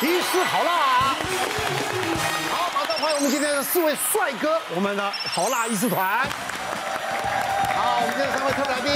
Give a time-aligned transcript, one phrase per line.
[0.00, 1.16] 医师好辣！
[2.52, 6.20] 好，马上欢迎我们今天的四位帅哥，我们的好辣医师团。
[7.74, 8.92] 好，我们今天三位特别来宾。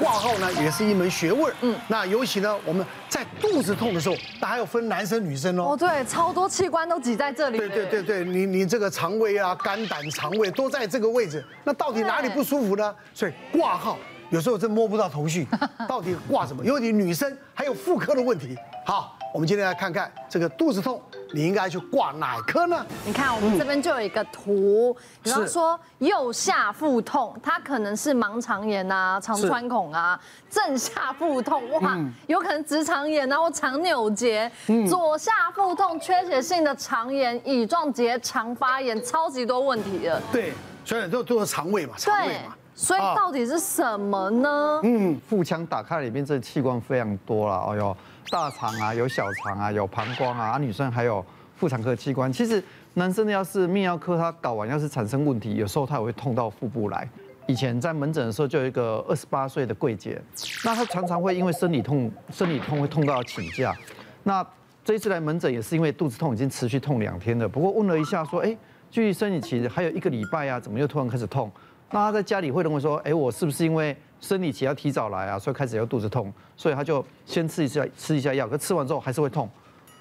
[0.00, 5.74] 挂号呢也是一门学问，嗯，那尤其呢，我们在肚子痛的时候，那还有分男生女生哦。
[5.74, 7.58] 哦，对，超多器官都挤在这里。
[7.58, 12.92] 对对对对，你你这个肠胃啊、肝胆、肠胃都在这个位置，那到底哪里不舒服呢？
[13.14, 13.96] 所以挂号
[14.32, 15.46] 有时候真摸不到头绪，
[15.86, 16.64] 到底挂什么？
[16.64, 18.56] 因为你女生还有妇科的问题。
[18.84, 21.00] 好，我们今天来看看这个肚子痛。
[21.34, 22.84] 你应该去挂哪科呢？
[23.06, 30.18] 你看我们这边就有一个图，比方说右下腹痛，它可能是盲肠炎啊、肠穿孔啊；
[30.50, 34.46] 正下腹痛，哇，有可能直肠炎啊或肠扭结；
[34.86, 40.20] 左下腹痛，缺血性的肠炎、乙状结肠发炎，超级多问题的。
[40.30, 40.52] 对，
[40.84, 42.54] 所以都都是肠胃嘛，肠胃嘛。
[42.74, 44.80] 所以到底是什么呢？
[44.82, 47.96] 嗯，腹腔打开里面这器官非常多了，哎呦。
[48.30, 51.22] 大肠啊，有小肠啊，有膀胱啊，啊，女生还有
[51.56, 52.32] 妇产科器官。
[52.32, 52.62] 其实
[52.94, 57.06] 男生的要是泌尿科他搞完要是产生问题，有时候他也会痛到腹部来。
[57.46, 60.18] 以前在门诊的时候，就有一个二十八岁的柜姐，
[60.64, 63.74] 那她常常会因为生理痛，生理痛会痛到要请假。
[64.22, 64.46] 那
[64.82, 68.56] 这一次来门诊也是因为肚子痛已经持续痛两天了，不过问了一下说，哎，
[68.90, 71.52] 距离生理期还有一个礼拜啊，怎么又突然开始痛？
[71.94, 79.46] 那他在家里会认为说，哎，我是不是因为生理期要提早来啊，所以开始要肚子痛，所以他就先吃一下吃一下药，可吃完之后还是会痛，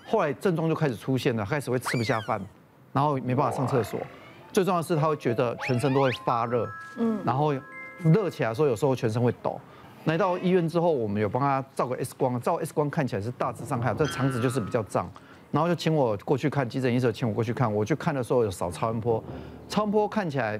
[0.08, 2.42] 后来症状就开始出现了，开始会吃不下饭，
[2.94, 4.00] 然后没办法上厕所，
[4.54, 6.66] 最重要的是他会觉得全身都会发热，
[6.98, 7.54] 嗯，然后
[8.00, 9.60] 热起来的时候有时候全身会抖。
[10.06, 15.12] 来到医院之后，我们有帮他照个 X 光，照 X 光看起来是大致上还好，这肠子就是比较胀，
[15.52, 19.22] 然后就请我过去看急诊医生，请我过去看，我去看的时候有扫超音波，
[19.68, 20.58] 超音波看起来。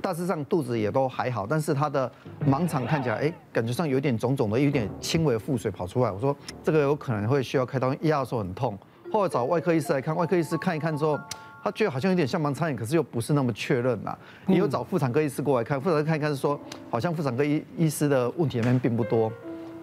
[0.00, 2.10] 大致上肚子也都还好，但是他的
[2.46, 6.10] 盲肠看起来，哎，感觉上有点肿肿的，有点轻微腹水跑出来。
[6.10, 8.78] 我说这个有可能会需要开刀，压的时候很痛。
[9.12, 11.18] 后来找外科医师来看，外科医师看一看之后，
[11.62, 14.16] 他觉得好像有点像盲肠炎，可是又不是那么确认呐。
[14.46, 16.58] 也有找妇产科医师过来看，妇产科看一看是说，
[16.90, 19.30] 好像妇产科医医师的问题里面并不多。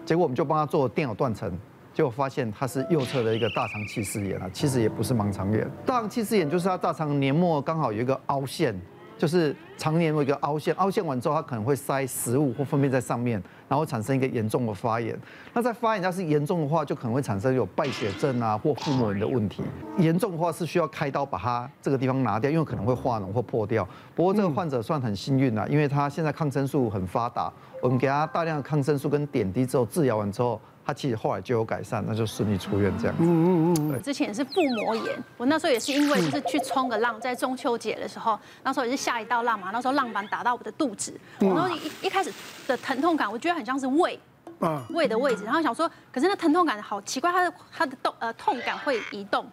[0.04, 1.52] 结果我们就帮他做电脑断层，
[1.94, 5.70] 结果发现他是右侧的一个大肠憩室炎啊，其实也不是盲肠炎。
[5.84, 8.74] 大肠憩室炎就是他大肠黏膜刚好有一个凹陷。
[9.18, 15.18] 就是常年有一个凹陷，凹陷完之后，它可能会塞食物或粪便在上面，然后产生一个严重的发炎。
[15.52, 19.62] 那在发炎要是严重的话，就可能会产生有败血症啊或腹膜炎的问题。
[19.98, 23.86] 严重的话是需要开刀把它这个地方拿掉，因为可能会化脓或破掉。
[24.14, 27.52] 不过这个患者算很幸运啊，因为他现在抗生素很发达，
[27.82, 30.60] 我们给他大量的抗生素跟点滴之后治疗完之后。
[30.88, 33.22] 他其实后来就有改善，那就顺利出院这样子。
[33.22, 34.02] 嗯嗯嗯。
[34.02, 42.32] 之前是腹膜炎，我那时候也是因为就是去冲个浪，在中秋节的时候，那时候也是下一道浪嘛，那时候浪板打到我的肚子，然后一一开始
[42.66, 44.18] 的疼痛感，我觉得很像是胃，
[44.88, 49.44] 胃的位置，然后想说，可是那疼痛感好奇怪，它的它的动呃痛感会移动。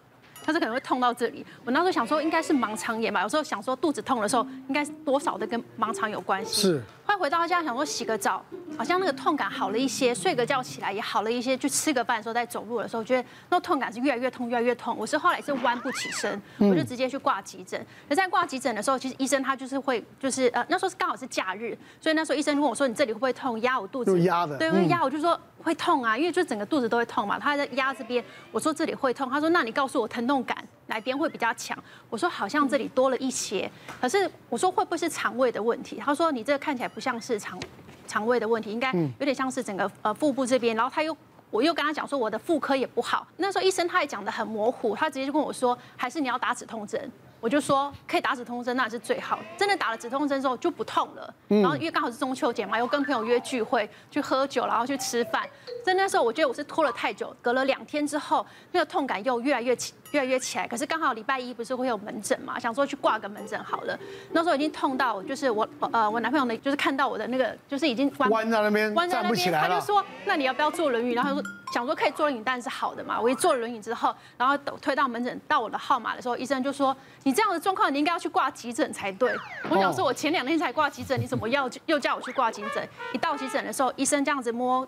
[0.46, 6.62] 他是可能会痛到这里，我那时候想说应该是盲肠炎吧，有时候想说肚子痛的时候，应该是多少的跟盲肠有关系。
[6.62, 6.82] 是。
[7.04, 8.44] 后来回到家想说洗个澡，
[8.76, 14.96] 好像那个痛感好了一些，睡个觉起来也好了一些，去吃个饭的时候在走路的时候，觉得那痛感是越来越痛，越来越痛。
[14.98, 17.84] 我是后来是弯不起身，我就直接去挂急诊。
[18.08, 23.60] 那在挂急诊的时候，其实医生他就是会就是呃那时候是刚好是假日，所以那时候医生问我说，你这里会不会痛？
[23.60, 24.20] 压我肚子。
[24.22, 24.56] 压的。
[24.58, 25.38] 对，会压我就说。
[25.62, 27.40] 会痛啊，因为就整个肚子都会痛嘛。
[27.40, 29.28] 他还在压这边，我说这里会痛。
[29.28, 31.76] 他说：“那你告诉我疼痛感哪边会比较强？”
[32.10, 33.70] 我说：“好像这里多了一些。”
[34.00, 36.00] 可是我说会不会是肠胃的问题？
[36.04, 37.58] 他说：“你这个看起来不像是肠
[38.06, 41.16] 肠胃的问题，应该有点像是整个呃腹部这边。”然后他又
[41.50, 43.26] 我又跟他讲说我的妇科也不好。
[43.36, 49.38] 那时候医生他也讲的很模糊，他直接就跟我说：“还是你要打止痛针。”我就说可以打止痛针，那是最好。
[49.58, 51.32] 真的打了止痛针之后就不痛了。
[51.48, 55.46] 然后因为刚好是中秋节嘛，又跟朋友约聚会去喝酒，然后去吃饭。
[55.84, 60.66] 在那时候我觉得我是拖了太久，隔了两天之后，那个痛感又越来越起，越来越起来。
[60.66, 63.98] 可是刚好礼拜一不是会有门诊嘛，想说去挂个门诊好了。
[64.32, 71.12] 那时候已经痛到就是我呃我男朋友呢，就是看到我的那个就是已经弯在那边，弯在那边，他就说那你要不要坐轮椅？
[71.12, 73.20] 然后他说想说可以坐轮椅，但是好的嘛。
[73.20, 79.34] 我一坐轮椅之后，然后推到门诊到我的号码的时候，医生就说你这样的状况，你应该要去挂急诊才对。
[79.68, 82.88] 我想说，我前两天才挂急诊，你怎么要又叫我去挂急诊？
[83.12, 84.86] 一到急诊的时候，医生这样子摸，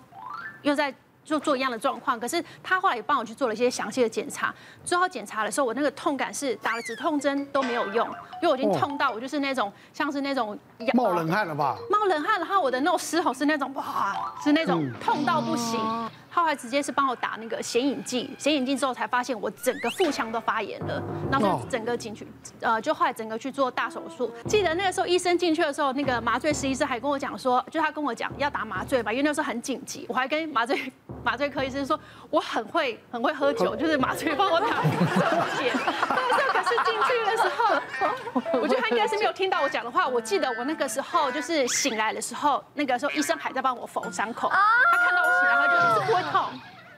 [0.63, 0.95] 又在
[1.29, 2.19] 做做一样的状况。
[2.19, 4.55] 可是他后来也帮我去做了一些详细的检查。
[4.85, 8.07] 最后检查的时候，我那个痛感是打了止痛针都没有用，
[8.43, 10.59] 因为我已经痛到我就是那种像是那种
[10.95, 11.77] 冒冷汗了吧？
[11.91, 15.79] 冒冷汗，然后我的那种嘶吼是那种哇，是那种痛到不行。
[16.31, 22.27] 后来直接是帮我打那个显影剂，显影剂之后才发现我整个腹腔都发炎了，然后整个进去，
[22.61, 24.33] 呃，就后来整个去做大手术。
[24.47, 30.79] 记得那个时候医生进去的时候，那个麻醉师医生还跟我讲说，就他跟我讲要打麻醉吧，因为那时候很紧急，我还跟麻醉。
[31.25, 31.99] 麻醉科医生说
[32.31, 34.67] 我很会很会喝酒，就是麻醉帮我打。
[36.77, 40.07] 但是进去的时候， 我觉得他应该是没有听到我讲的话。
[40.07, 44.49] 我记得我那个时候就是醒来的时候，那个时候医生还在帮我缝伤口。
[44.51, 44.57] 他
[45.05, 46.45] 看到我醒来，他就就是不会痛，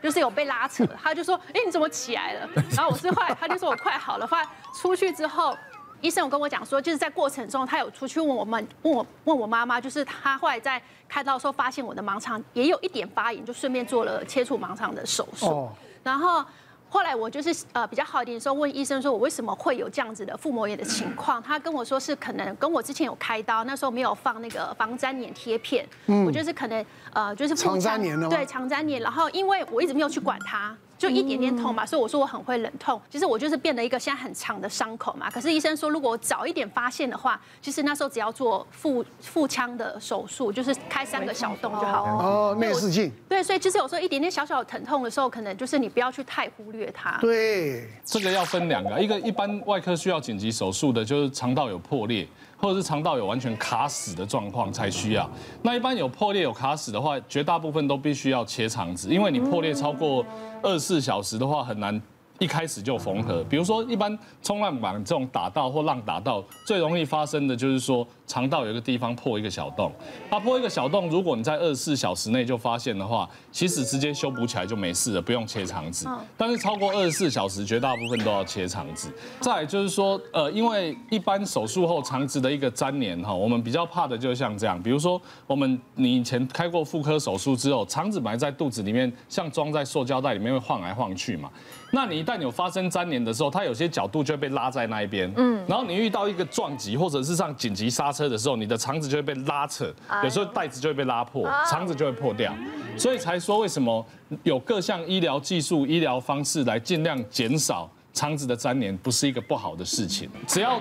[0.03, 0.87] 就是有被拉扯。
[1.03, 4.27] 他就说：“哎，你怎么起来了？”然后我是后来，他就说我快好了。
[4.27, 5.57] 后来出去之后。
[6.03, 15.71] 医生有跟我讲说，就是在过程中，他有出去问我们，问我问我妈妈，就是他后来在开刀的时候发现我的盲肠也有一点发炎，就顺便做了切除盲肠的手术。
[16.03, 16.43] 然后
[16.93, 21.41] 后来我就是呃比较好一点的时候，问医生说我为什么会有这样子的腹膜炎的情况？
[21.41, 30.77] 他跟我说是可能跟我之前有开刀，那时候没有放那个防粘连贴片，嗯我就是可能呃就是长粘连对长粘连，然后因为我一直没有去管它。
[31.01, 33.01] 就一点点痛嘛，所以我说我很会忍痛。
[33.09, 35.31] 其实我就是变了一个现在很长的伤口嘛。
[35.31, 42.13] 可是医生说，如果我早一点发现的话，其实那时候只要做腹腹腔的手术，就是开三个小洞就好了。
[42.23, 43.11] 哦，内视镜。
[43.27, 47.17] 对，所以其实有时候一点点小小的疼痛的时候，可能就是你不要去太忽略它。
[47.23, 52.29] 对，这个要分两个，一个一般外科需要紧急手术的，就是肠道有破裂。
[52.61, 55.29] 或者是肠道有完全卡死的状况才需要。
[55.63, 60.25] 那一般有破裂有卡死的话，绝大部分都必须要切肠子，因为你破裂超过
[60.63, 62.01] 二十四小时的话，很难。
[62.41, 69.93] 一开始就缝合，比如说一般冲浪板这种打到或浪打到，最容易发生的就是说肠道有一个地方破一个小洞，
[70.31, 76.09] 它破一个小洞，如果你在二十四小时内就发现的话，其实直接修补起来就没事了，不用切肠子。
[76.35, 79.13] 但是超过二十四小时，绝大部分都要切肠子。
[79.39, 91.51] 再来就是说，呃，因为一般手术后肠子的一个粘连哈，我们比较怕的就像这样，比如说我们你以前开过妇科手术之后，肠子埋在肚子里面，像装在塑胶袋里面会晃来晃去嘛。
[91.93, 99.93] 那你一旦有发生粘连的时候，它有些角度就会被拉在那一边，嗯，然后你遇到一个撞击或者是上紧急刹车的时候，你的肠子就会被拉扯，
[100.23, 102.55] 有时候袋子就会被拉破，肠子就会破掉，
[102.97, 104.07] 所以才说为什么
[104.45, 110.31] 有各项医疗技术、医疗方式来尽量减少肠子的粘连，不是一个不好的事情。
[110.47, 110.81] 只要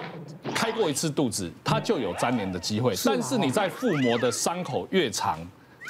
[0.54, 5.40] 开过一次肚子，它就有粘连的机会，但是你在腹膜的伤口越长。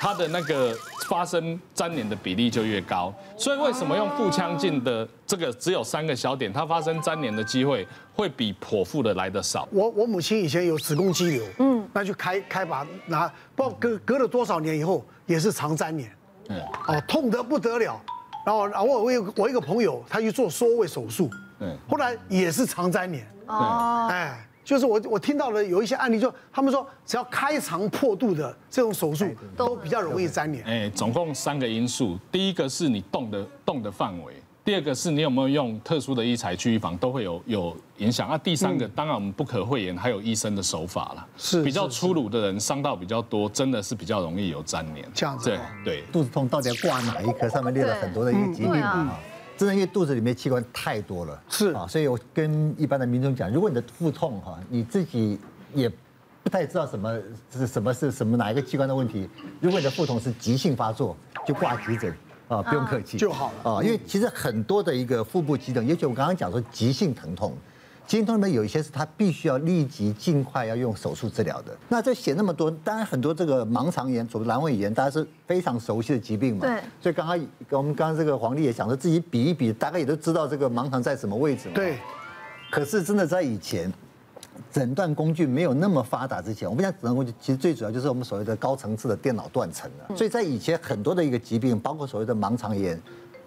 [0.02, 0.74] 它的那个
[1.10, 7.86] 发生粘连的比例就越高，所以为什么用腹腔镜的这个只有三个小点，它发生粘连的机会
[8.16, 9.68] 会比剖腹的来的少？
[9.72, 16.18] 我我母亲以前有子宫肌瘤，嗯，那就开开把拿，不知道隔隔了多少年以后也是肠粘连，
[16.48, 18.02] 嗯，哦，痛得不得了，
[18.46, 21.30] 然后然后我有我一个朋友他去做缩胃手术，
[21.60, 24.46] 嗯，后来也是肠粘连，哦，哎。
[24.70, 29.26] 就是我我听到了有一些案例，就他们说只要开肠破肚的这种手术
[29.58, 30.64] 都比较容易粘连。
[30.64, 34.32] 哎，总共三个因素，第一个是你动的动的范围，
[34.64, 38.30] 第二个是你有没有用特殊的医材去预防，都会有有影响。
[38.30, 41.28] 啊，第三个当然我们不可讳言，还有医生的手法了。
[41.36, 45.04] 是比较粗鲁的人伤到比较多，真的是比较容易有粘连。
[45.16, 45.50] 这样子。
[45.50, 46.04] 对对。
[46.12, 47.50] 肚子痛到底要挂哪一科？
[47.50, 49.20] 上面列了很多的一个疾病啊。
[49.60, 55.38] 真的，因为肚子里面器官太多了，是啊，所以我跟一般的民众讲，如果你的腹痛哈，你自己
[55.74, 55.92] 也
[56.42, 57.20] 不太知道什么
[57.52, 59.30] 是什么是什么哪一个器官的问题，
[59.60, 62.16] 如果你的腹痛是急性发作，就挂急诊
[62.48, 67.54] 啊，不用客气就好了啊，因为其实很多的一个腹部急诊，尤其我刚刚讲说急性疼痛。
[68.10, 71.78] 经痛里面有一些是他必须要立即尽快要用手术治疗的。
[71.88, 76.62] 那这写那么多，当然很多这个盲肠炎、所谓阑尾炎，大家是非常熟悉的疾病嘛。
[76.62, 76.82] 对。
[77.00, 77.40] 所以刚刚
[77.70, 81.76] 我们刚刚这个黄丽也想说自己比一比，大概也都知道这个盲肠在什么位置嘛。
[81.76, 82.00] 对。
[82.72, 83.94] 可是真的在以前，
[84.72, 90.16] 诊断工具没有那么发达之前，我们讲诊断工具其实最主要就是我们所谓的高层次的电脑断层了。
[90.18, 93.00] 所以在以前很多的一个疾病，包括所谓的盲肠炎。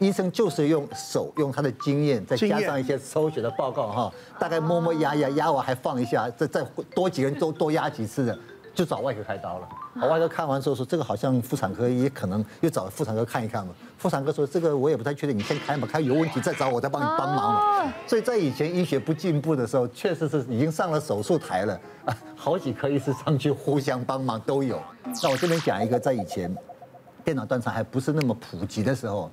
[0.03, 6.63] 医生就是用手，用他的经验，再加上一些抽血的报告哈，大概摸摸压压压完还放一下，再再
[6.95, 8.37] 多几个人多多压几次的，
[8.75, 9.69] 就找外科开刀了。
[10.09, 13.73] 外科看完之后说，这个好像妇产科也可能又找妇产科看一看嘛。
[13.99, 17.93] 妇产科说，这个我也不太确定，你先开嘛，开有问题再找我再帮你帮忙嘛。
[18.07, 24.81] 所以在以前医学不进步的时候，确实是已经上了手术台了啊，好几科医师上去互相帮忙都有。
[25.23, 26.53] 那我这边讲一个，在以前
[27.23, 29.31] 电脑断层还不是那么普及的时候。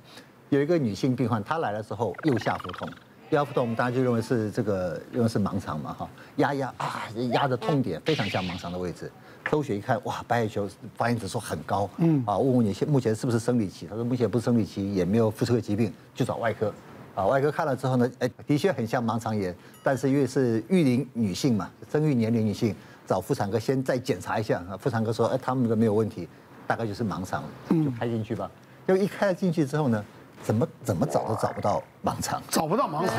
[0.50, 2.88] 有一个女性病患，她来的时候右下腹痛，
[3.30, 9.10] 右下腹痛，我们大家就认为是这个，认为是盲肠嘛，哈，压压啊，压的痛点非常像盲肠的位置，
[9.48, 13.86] 抽血一看，哇，白血球发现指数很高，嗯，啊，问问你现目前是不是生理期？
[13.86, 16.74] 她说目前不是生理期，也没有妇科疾病，就找外科，
[17.14, 19.54] 啊，外科看了之后呢，哎，的确很像盲肠炎，
[19.84, 22.74] 但是因为是育龄女性嘛，生育年龄女性，
[23.06, 26.28] 找妇产科先再检查一下，啊，妇产科说，哎，他们的没有问题，
[26.66, 28.50] 大概就是盲肠，就开进去吧，
[28.88, 30.04] 就一开进去之后呢。
[30.42, 33.16] 怎么怎么找都找不到盲肠，找不到盲肠，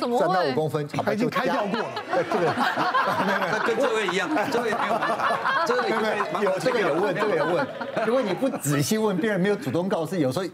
[0.00, 1.86] 怎么三到五公分，他已经开掉过了。
[2.32, 6.94] 这个， 他跟这位一样，这位没有盲肠，这位有有这个有。
[6.94, 7.66] 问，这个有问。
[8.06, 10.44] 如果你不仔细问，别人没有主动告知，有时候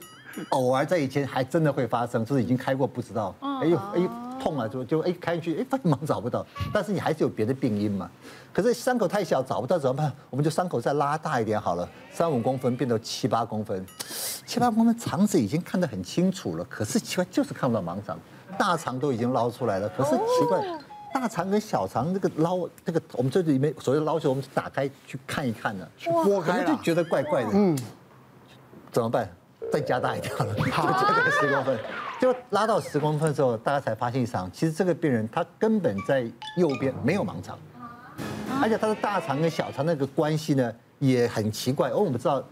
[0.50, 8.10] 偶尔在以前还真的会发生，就是已经开过不知道，哎呦哎呦痛啊就就哎开进去哎发现盲找不到，但是你还是有别的病因嘛。
[8.52, 10.12] 可是伤口太小找不到怎么办？
[10.30, 13.84] 我们就伤口再拉大一点好了，三五公分变到七八公分，
[14.46, 18.18] 七八公分肠子已经看得很清楚了，可是奇怪就是看不到盲肠，
[18.58, 20.64] 大肠都已经捞出来了，可是奇怪。
[21.12, 27.50] 大肠跟小肠那个捞，那个我们这里面所谓的捞球，我们打开去看一看呢，去剥开就觉得怪怪的。
[27.52, 27.76] 嗯，
[28.92, 29.28] 怎么办？
[29.72, 31.78] 再加大一点了， 就加个十公分，
[32.20, 37.58] 就拉到十公分的时候，大家才发现上，其实这个病人他根本在右边没有盲肠，
[38.62, 41.90] 而且他的大肠跟小肠那个关系呢也很奇怪。
[41.90, 42.42] 哦，我们知道。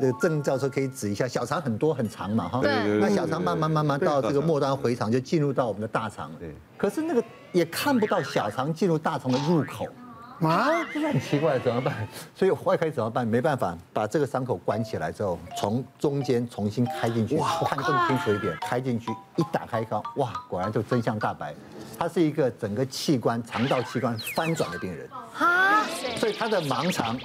[0.00, 6.30] 这个郑教授可以指一下，小肠很多很长嘛，哈，那小肠慢慢慢慢到这个末端回肠，就进入到我们的大肠。
[6.38, 9.88] 对，可是那个也看不到小肠进入大肠的入口，
[10.40, 11.94] 啊，这 很奇怪，怎么办？
[12.34, 13.26] 所以外科怎么办？
[13.26, 21.54] 没办法，把这个伤口关起来之后，从中间重新开进去，看更清楚一点，开进去一打开一看，哇，果然就真相大白，
[21.98, 25.82] 他是一个整个器官肠道器官翻转的病人，啊，
[26.16, 27.18] 所以他的盲肠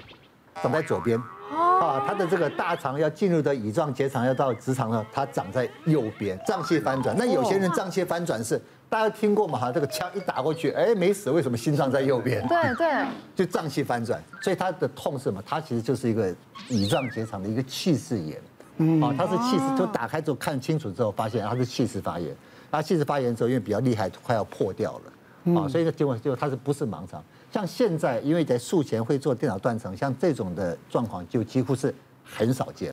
[0.62, 1.22] 长在左边。
[1.54, 7.16] 啊，他的这个大肠要进入的乙状结肠要到直肠呢，它长在右边，脏器翻转。
[7.16, 8.60] 那有些人脏器翻转是
[8.94, 9.58] 大家听过嘛？
[9.58, 12.48] 哈，这个枪一打过去，哎，没死，为什么心脏在右边？
[12.48, 13.04] 对对，
[13.36, 15.42] 就脏器翻转，所以他的痛是什么？
[15.44, 16.32] 他其实就是一个
[16.70, 18.40] 乙状结肠的一个憩室炎。
[18.78, 22.36] 嗯，啊，他是憩室，就打开之后看清楚之后，发现他是憩室发炎。
[22.70, 25.60] 他憩室发炎之后，因为比较厉害，快要破掉了。
[25.60, 27.24] 啊，所以结果就他是不是盲肠？
[27.52, 31.92] 像现在，因为在术前会做电脑断层，像这种的状况就几乎是
[32.24, 32.93] 很少见。